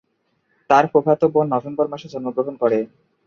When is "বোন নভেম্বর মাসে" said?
1.33-2.07